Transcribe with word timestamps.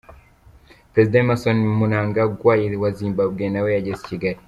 Perezida 0.93 1.17
Emmerson 1.19 1.57
Mnangagwa 1.79 2.53
wa 2.81 2.89
Zimbabwe 2.97 3.43
nawe 3.49 3.69
yageze 3.73 3.99
i 4.05 4.09
Kigali. 4.09 4.37